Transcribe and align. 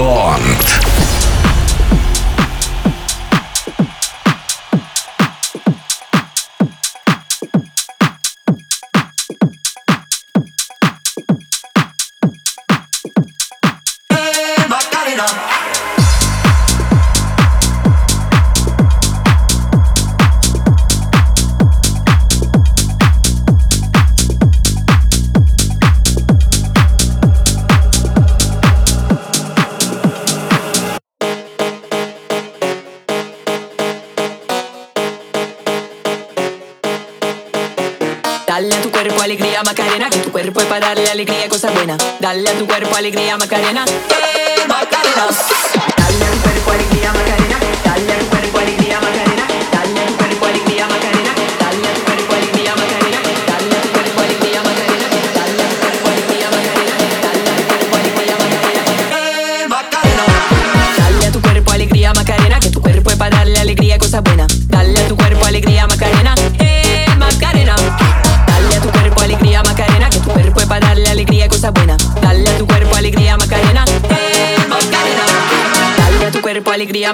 Beyond. 0.00 0.89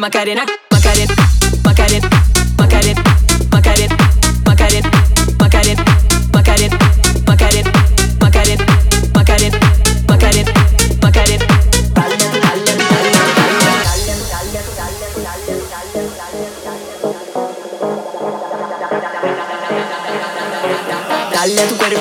Macarena, 0.07 0.47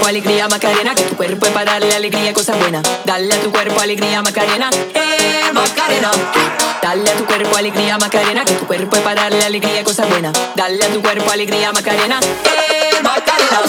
cuerpo 0.06 0.20
alegría, 0.20 0.48
Macarena, 0.48 0.94
que 0.94 1.02
tu 1.04 1.16
cuerpo 1.16 1.48
es 1.48 1.52
para 1.52 1.72
darle 1.72 1.96
alegría, 1.96 2.32
cosa 2.32 2.56
buena. 2.56 2.82
Dale 3.06 3.34
a 3.34 3.42
tu 3.42 3.52
cuerpo 3.52 3.80
alegría, 3.82 4.22
Macarena, 4.22 4.70
eh, 4.94 5.52
Macarena. 5.52 6.12
Dale 6.80 7.10
a 7.10 7.14
tu 7.16 7.26
cuerpo 7.26 7.56
alegría, 7.58 7.98
Macarena, 7.98 8.46
que 8.46 8.54
tu 8.54 8.68
cuerpo 8.68 8.96
es 8.98 9.02
para 9.02 9.24
darle 9.24 9.44
alegría, 9.44 9.84
cosa 9.84 10.06
buena. 10.06 10.32
Dale 10.56 10.86
a 10.86 10.90
tu 10.90 11.02
cuerpo 11.02 11.32
alegría, 11.32 11.74
Macarena, 11.74 12.20
eh, 12.20 13.02
Macarena. 13.02 13.62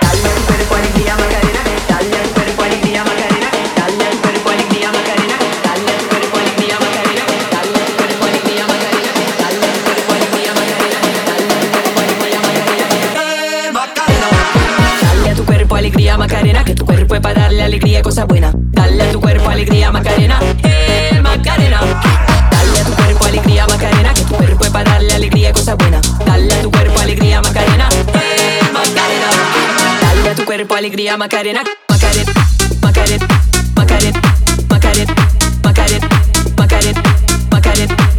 Dale 0.00 0.28
a 0.28 0.34
tu 0.34 0.42
cuerpo 0.46 0.74
alegría, 0.76 1.16
Macarena, 1.16 1.60
dale 1.88 2.16
a 2.16 2.22
tu 2.22 2.34
cuerpo 2.34 2.62
alegría, 2.62 3.04
Macarena, 3.04 3.23
Dale 17.54 17.66
alegría, 17.66 18.02
cosa 18.02 18.24
buena. 18.24 18.50
Dale 18.52 19.00
a 19.00 19.12
tu 19.12 19.20
cuerpo 19.20 19.48
alegría, 19.48 19.92
Macarena. 19.92 20.40
Eh, 20.64 21.20
Macarena. 21.22 21.80
Dale 22.50 22.80
a 22.80 22.84
tu 22.84 22.92
cuerpo 22.94 23.24
alegría, 23.26 23.64
Macarena. 23.68 24.12
Que 24.12 24.22
tu 24.22 24.34
cuerpo 24.34 24.64
es 24.64 24.70
para 24.72 24.90
darle 24.90 25.14
alegría, 25.14 25.52
cosa 25.52 25.76
buena. 25.76 26.00
Dale 26.26 26.52
a 26.52 26.62
tu 26.62 26.70
cuerpo 26.72 26.98
alegría, 26.98 27.40
Macarena. 27.40 27.88
Eh, 28.12 28.60
Macarena. 28.72 29.30
Dale 30.00 30.30
a 30.30 30.34
tu 30.34 30.44
cuerpo 30.44 30.74
alegría, 30.74 31.16
Macarena. 31.16 31.62
Macarena, 31.88 32.32
Macarena, 32.82 33.28
Macarena, 33.76 34.20
Macarena, 34.68 35.14
Macarena, 35.62 36.08
Macarena, 36.56 37.02
Macarena. 37.52 38.13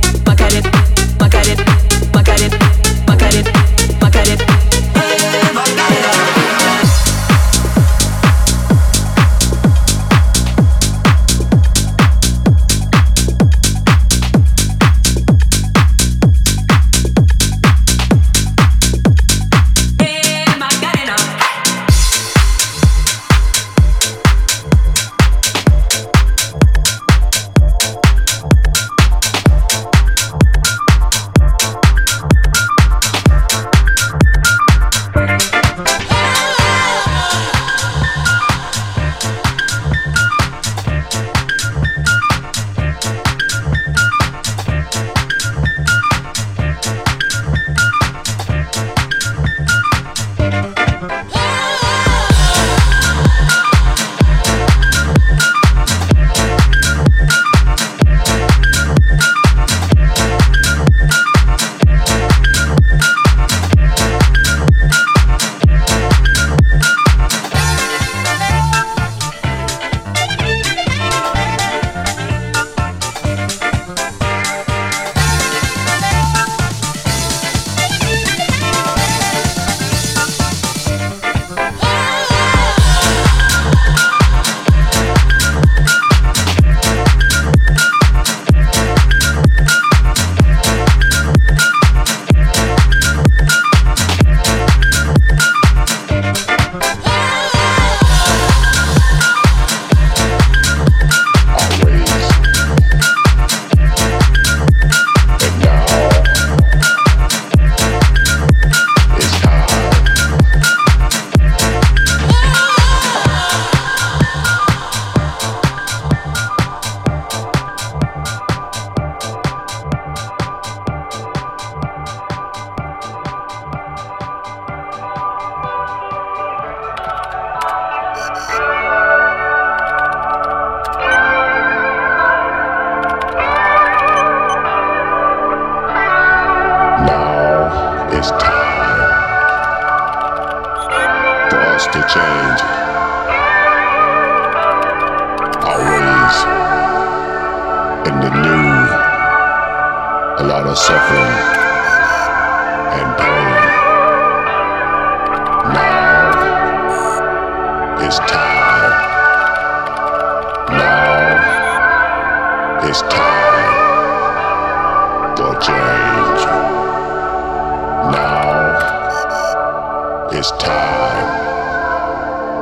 It's 170.37 170.51
time 170.51 171.29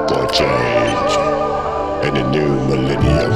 for 0.07 0.27
change 0.27 1.13
in 2.05 2.13
the 2.13 2.29
new 2.29 2.53
millennium. 2.67 3.31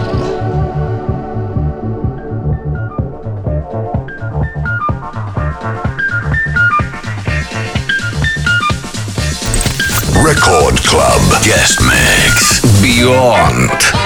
Record 10.24 10.78
Club 10.84 11.44
Guest 11.44 11.82
Mix 11.82 12.62
BIONT. 12.80 13.97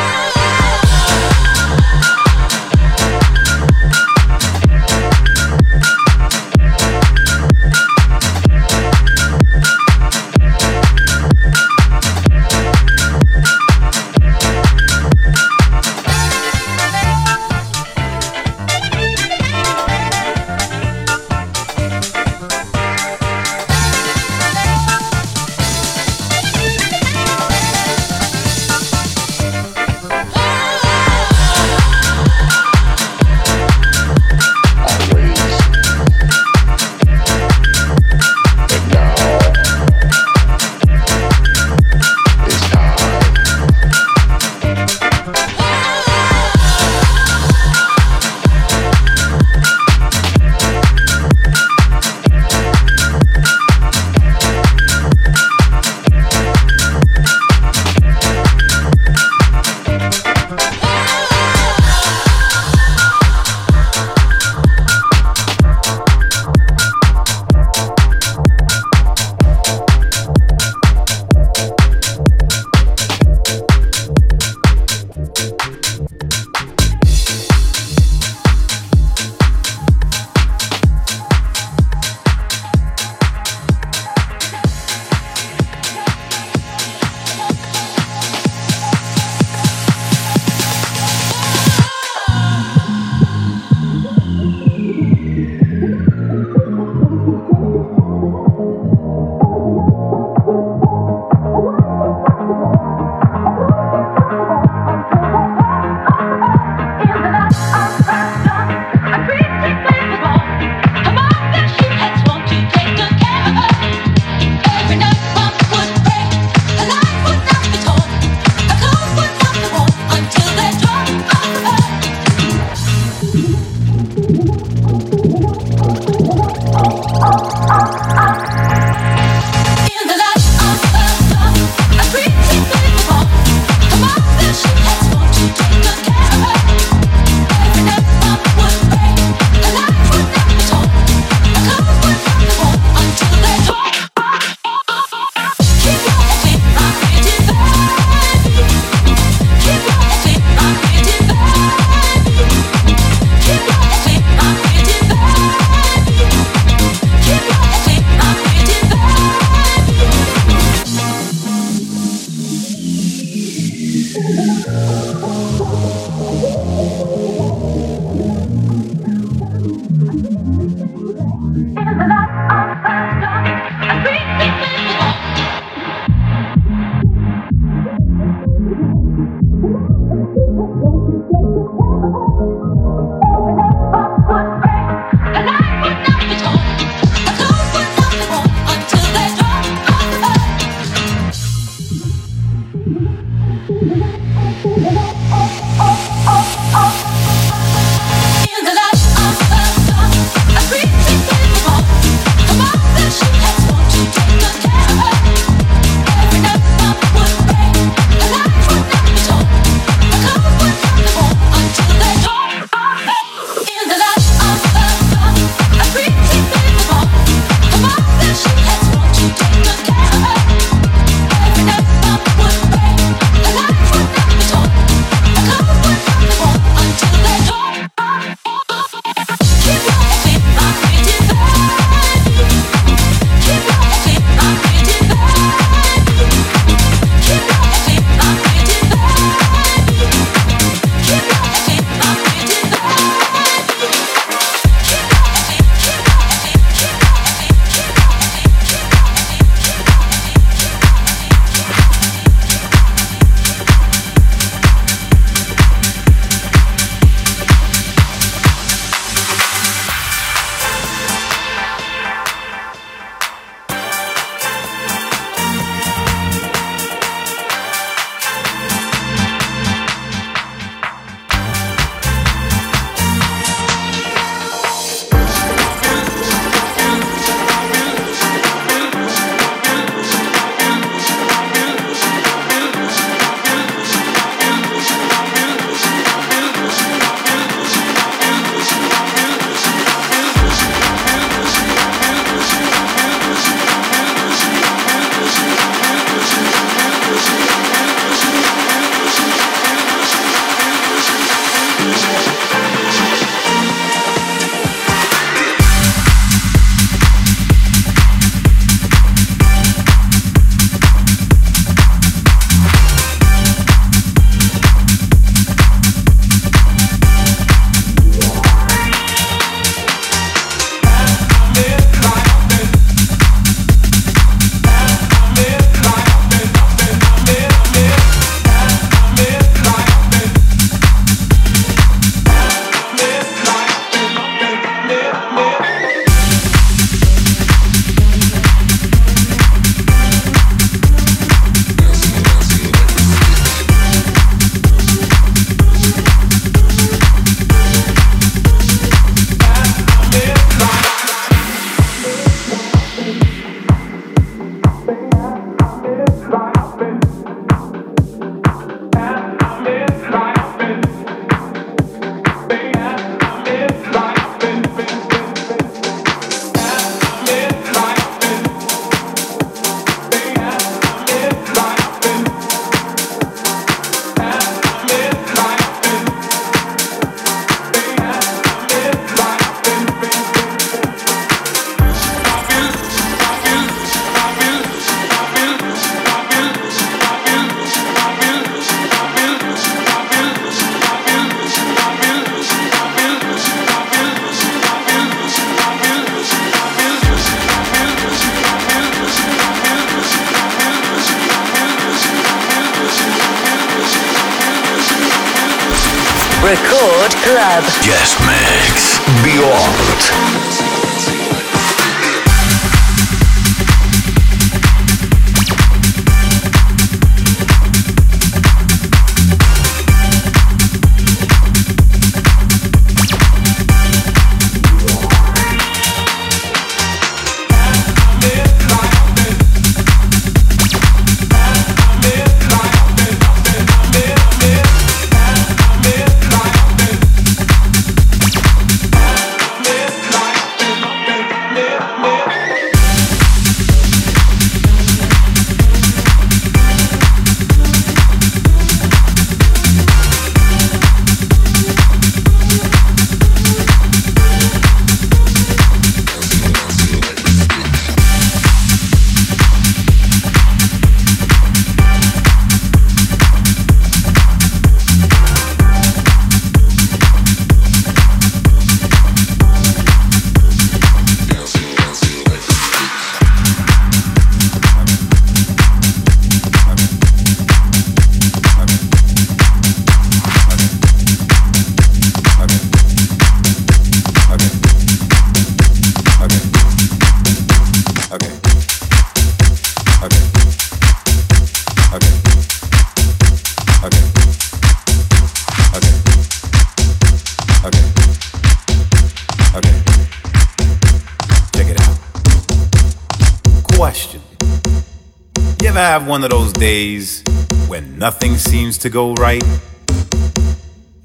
Have 506.01 506.10
one 506.10 506.24
of 506.24 506.31
those 506.31 506.51
days 506.53 507.22
when 507.67 508.00
nothing 508.00 508.36
seems 508.36 508.75
to 508.79 508.89
go 508.89 509.13
right? 509.15 509.43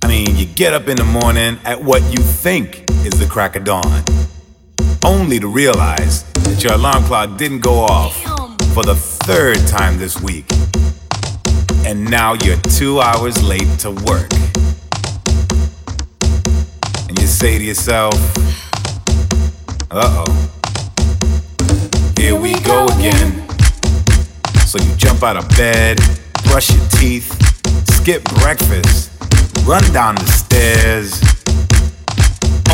I 0.02 0.08
mean, 0.08 0.36
you 0.36 0.46
get 0.46 0.72
up 0.72 0.88
in 0.88 0.96
the 0.96 1.04
morning 1.04 1.58
at 1.66 1.82
what 1.82 2.02
you 2.04 2.22
think 2.22 2.90
is 3.04 3.18
the 3.18 3.26
crack 3.26 3.56
of 3.56 3.64
dawn, 3.64 4.02
only 5.04 5.38
to 5.38 5.48
realize 5.48 6.22
that 6.44 6.64
your 6.64 6.74
alarm 6.74 7.04
clock 7.04 7.36
didn't 7.36 7.60
go 7.60 7.80
off 7.80 8.16
for 8.72 8.84
the 8.84 8.94
third 8.94 9.58
time 9.66 9.98
this 9.98 10.18
week. 10.22 10.46
And 11.84 12.10
now 12.10 12.32
you're 12.32 12.60
two 12.78 13.00
hours 13.00 13.42
late 13.42 13.78
to 13.80 13.90
work. 13.90 14.30
And 17.08 17.18
you 17.20 17.26
say 17.26 17.58
to 17.58 17.64
yourself, 17.64 18.14
uh 19.90 20.24
oh, 20.26 20.50
here 22.16 22.34
we 22.40 22.58
go 22.60 22.86
again. 22.86 23.45
So 24.66 24.82
you 24.82 24.96
jump 24.96 25.22
out 25.22 25.36
of 25.36 25.48
bed, 25.50 25.96
brush 26.42 26.74
your 26.74 26.84
teeth, 26.98 27.30
skip 27.94 28.24
breakfast, 28.42 29.12
run 29.64 29.80
down 29.92 30.16
the 30.16 30.26
stairs, 30.26 31.22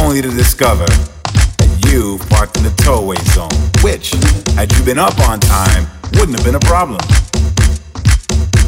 only 0.02 0.22
to 0.22 0.30
discover 0.30 0.86
that 0.86 1.90
you 1.92 2.18
parked 2.30 2.56
in 2.56 2.62
the 2.62 2.72
towaway 2.82 3.20
zone, 3.36 3.52
which, 3.84 4.14
had 4.56 4.72
you 4.72 4.82
been 4.84 4.98
up 4.98 5.18
on 5.28 5.38
time, 5.38 5.86
wouldn't 6.14 6.34
have 6.38 6.46
been 6.46 6.54
a 6.54 6.64
problem. 6.64 6.98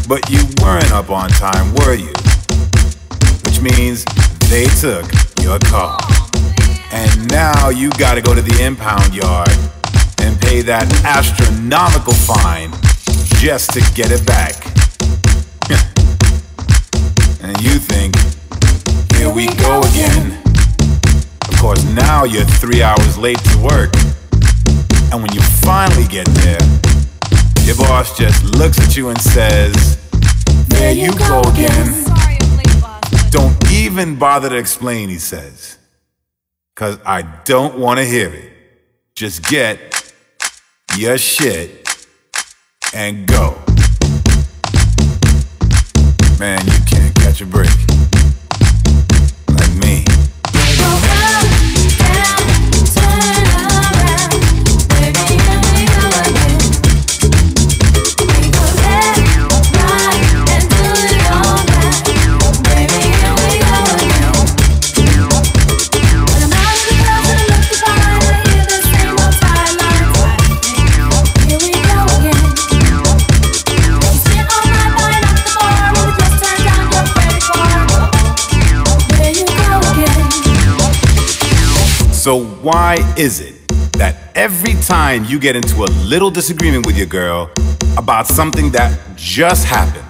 But 0.06 0.28
you 0.28 0.44
weren't 0.60 0.92
up 0.92 1.08
on 1.08 1.30
time, 1.30 1.72
were 1.80 1.94
you? 1.94 2.12
Which 3.48 3.58
means 3.64 4.04
they 4.52 4.68
took 4.84 5.08
your 5.40 5.58
car. 5.72 5.98
And 6.92 7.32
now 7.32 7.70
you 7.70 7.88
gotta 7.92 8.20
go 8.20 8.34
to 8.34 8.42
the 8.42 8.62
impound 8.62 9.14
yard 9.14 9.48
and 10.20 10.38
pay 10.42 10.60
that 10.60 10.84
astronomical 11.04 12.12
fine 12.12 12.70
just 13.44 13.74
to 13.74 13.80
get 13.92 14.10
it 14.10 14.26
back. 14.26 14.54
and 17.44 17.54
you 17.60 17.78
think, 17.78 18.16
here 19.16 19.28
we 19.28 19.48
go 19.60 19.82
again. 19.82 20.40
Of 21.50 21.58
course, 21.58 21.84
now 21.92 22.24
you're 22.24 22.46
three 22.46 22.82
hours 22.82 23.18
late 23.18 23.36
to 23.36 23.58
work. 23.58 23.94
And 25.12 25.20
when 25.20 25.30
you 25.34 25.42
finally 25.60 26.06
get 26.08 26.26
there, 26.40 26.58
your 27.64 27.76
boss 27.76 28.16
just 28.16 28.42
looks 28.56 28.80
at 28.80 28.96
you 28.96 29.10
and 29.10 29.20
says, 29.20 29.98
There 30.68 30.94
you 30.94 31.12
go 31.12 31.42
again. 31.42 32.02
Don't 33.28 33.70
even 33.70 34.16
bother 34.16 34.48
to 34.48 34.56
explain, 34.56 35.10
he 35.10 35.18
says. 35.18 35.76
Cause 36.76 36.98
I 37.04 37.20
don't 37.44 37.78
wanna 37.78 38.06
hear 38.06 38.32
it. 38.32 38.52
Just 39.14 39.46
get 39.46 40.14
your 40.96 41.18
shit 41.18 41.83
and 42.94 43.26
go. 43.26 43.58
Man, 46.38 46.64
you 46.64 46.78
can't 46.86 47.14
catch 47.16 47.40
a 47.40 47.46
break. 47.46 47.83
So, 82.24 82.42
why 82.42 82.96
is 83.18 83.40
it 83.40 83.68
that 83.98 84.16
every 84.34 84.72
time 84.80 85.26
you 85.26 85.38
get 85.38 85.56
into 85.56 85.84
a 85.84 85.90
little 86.08 86.30
disagreement 86.30 86.86
with 86.86 86.96
your 86.96 87.06
girl 87.06 87.50
about 87.98 88.26
something 88.26 88.70
that 88.70 88.98
just 89.14 89.66
happened, 89.66 90.08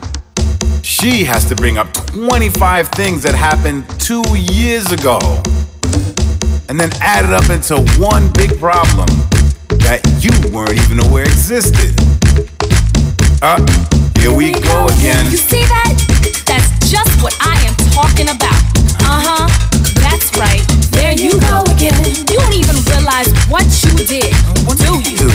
she 0.87 1.25
has 1.25 1.45
to 1.47 1.57
bring 1.57 1.77
up 1.77 1.93
25 1.93 2.87
things 2.91 3.25
that 3.25 3.35
happened 3.35 3.83
two 3.99 4.23
years 4.39 4.93
ago 4.93 5.19
and 6.69 6.79
then 6.79 6.89
add 7.01 7.25
it 7.25 7.33
up 7.33 7.51
into 7.51 7.83
one 8.01 8.31
big 8.35 8.61
problem 8.61 9.09
that 9.83 9.99
you 10.23 10.31
weren't 10.55 10.79
even 10.87 11.01
aware 11.11 11.25
existed? 11.25 11.99
Uh, 13.43 13.59
here 14.21 14.33
we 14.33 14.53
go 14.53 14.87
again. 14.87 15.27
You 15.33 15.37
see 15.37 15.67
that? 15.67 15.99
That's 16.47 16.71
just 16.89 17.11
what 17.25 17.37
I 17.41 17.59
am 17.67 17.75
talking 17.91 18.29
about. 18.29 18.55
Uh 19.03 19.49
huh. 19.51 19.84
That's 20.05 20.29
right. 20.37 20.63
There 20.93 21.17
you 21.17 21.33
go 21.41 21.65
again. 21.73 21.97
You 22.29 22.39
don't 22.39 22.57
even 22.57 22.77
realize 22.93 23.33
what 23.49 23.65
you 23.83 23.95
did, 24.05 24.31
do 24.77 24.93
you? 25.01 25.29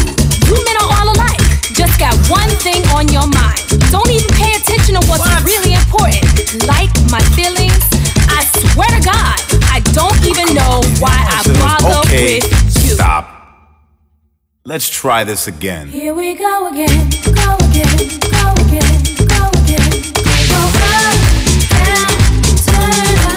You 0.45 0.55
men 0.65 0.75
are 0.81 0.89
all 0.93 1.09
alike. 1.17 1.41
Just 1.73 1.97
got 1.99 2.13
one 2.29 2.49
thing 2.61 2.85
on 2.93 3.07
your 3.09 3.27
mind. 3.27 3.61
Don't 3.89 4.09
even 4.09 4.29
pay 4.37 4.53
attention 4.53 4.95
to 4.99 5.03
what's 5.09 5.25
what? 5.25 5.43
really 5.43 5.73
important. 5.73 6.25
Like 6.67 6.91
my 7.09 7.21
feelings. 7.33 7.81
I 8.29 8.45
swear 8.45 8.89
to 8.93 9.01
God, 9.01 9.37
I 9.73 9.81
don't 9.97 10.21
even 10.25 10.53
know 10.53 10.81
why 10.99 11.17
I 11.17 11.41
bother 11.59 11.99
okay, 12.07 12.39
with 12.39 12.85
you. 12.85 12.93
Stop. 12.95 13.35
Let's 14.65 14.89
try 14.89 15.23
this 15.23 15.47
again. 15.47 15.87
Here 15.87 16.13
we 16.13 16.35
go 16.35 16.67
again, 16.67 17.09
go 17.25 17.57
again, 17.67 17.97
go 18.29 18.53
again, 18.65 19.01
go 19.25 19.49
again. 19.63 19.89
Go 20.49 20.61
up, 20.85 21.15
down, 21.73 22.11
turn 22.67 23.28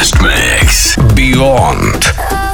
Guest 0.00 0.22
Mix 0.22 0.96
BIONT. 1.14 2.49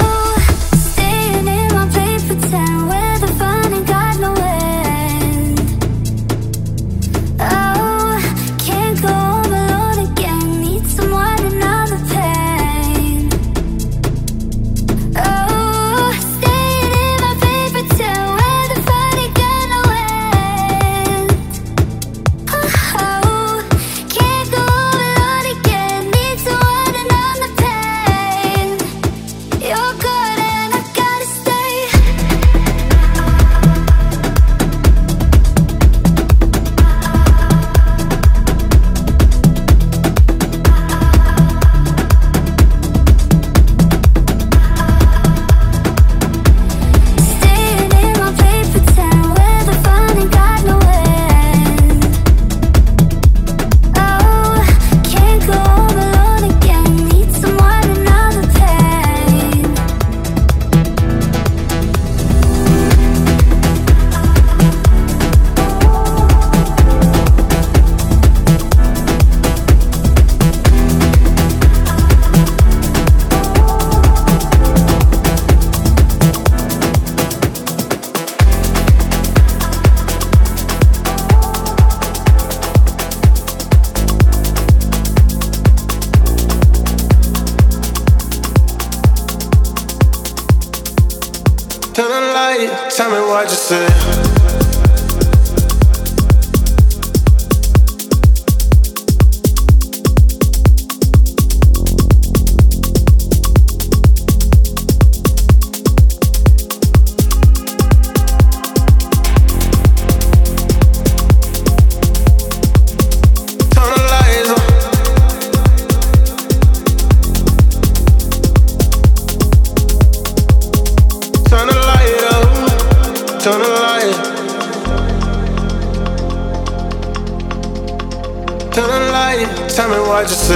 just 130.28 130.55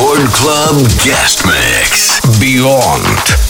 Record 0.00 0.30
Club 0.32 0.76
Guest 1.04 1.44
Mix. 1.44 2.20
BIONT. 2.40 3.49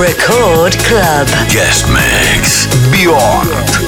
Record 0.00 0.76
Club. 0.80 1.28
Guest 1.48 1.86
Mix. 1.88 2.66
BIONT. 2.90 3.83